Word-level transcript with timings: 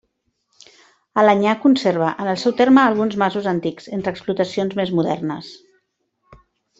Alenyà 1.23 1.51
conserva 1.65 2.07
en 2.23 2.31
el 2.33 2.39
seu 2.45 2.55
terme 2.63 2.81
alguns 2.85 3.15
masos 3.25 3.49
antics, 3.55 3.91
entre 3.99 4.15
explotacions 4.19 4.77
més 4.81 4.95
modernes. 5.01 5.53